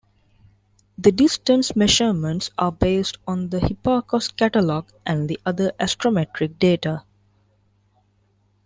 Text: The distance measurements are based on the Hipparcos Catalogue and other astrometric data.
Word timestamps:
The 0.97 1.11
distance 1.11 1.75
measurements 1.75 2.49
are 2.57 2.71
based 2.71 3.19
on 3.27 3.49
the 3.49 3.59
Hipparcos 3.59 4.35
Catalogue 4.35 4.87
and 5.05 5.37
other 5.45 5.73
astrometric 5.79 6.57
data. 6.57 7.03